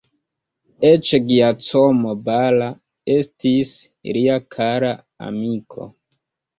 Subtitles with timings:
[0.89, 2.71] Eĉ Giacomo Balla,
[3.19, 3.77] estis
[4.19, 4.95] lia kara
[5.33, 5.93] amiko.